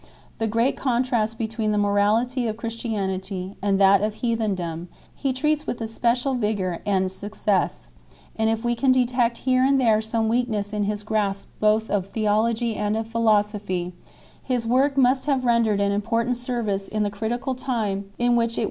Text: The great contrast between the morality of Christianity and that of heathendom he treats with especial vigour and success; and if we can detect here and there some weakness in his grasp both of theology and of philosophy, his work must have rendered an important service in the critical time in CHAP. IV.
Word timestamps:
The 0.39 0.47
great 0.47 0.75
contrast 0.75 1.37
between 1.37 1.71
the 1.71 1.77
morality 1.77 2.47
of 2.47 2.57
Christianity 2.57 3.53
and 3.61 3.79
that 3.79 4.01
of 4.01 4.15
heathendom 4.15 4.87
he 5.13 5.31
treats 5.31 5.67
with 5.67 5.79
especial 5.79 6.33
vigour 6.33 6.81
and 6.87 7.11
success; 7.11 7.89
and 8.35 8.49
if 8.49 8.63
we 8.65 8.73
can 8.73 8.91
detect 8.91 9.45
here 9.45 9.63
and 9.63 9.79
there 9.79 10.01
some 10.01 10.27
weakness 10.27 10.73
in 10.73 10.85
his 10.85 11.03
grasp 11.03 11.49
both 11.59 11.91
of 11.91 12.09
theology 12.09 12.73
and 12.75 12.97
of 12.97 13.05
philosophy, 13.05 13.93
his 14.41 14.65
work 14.65 14.97
must 14.97 15.25
have 15.27 15.45
rendered 15.45 15.79
an 15.79 15.91
important 15.91 16.37
service 16.37 16.87
in 16.87 17.03
the 17.03 17.11
critical 17.11 17.53
time 17.53 18.11
in 18.17 18.35
CHAP. 18.35 18.49
IV. 18.49 18.59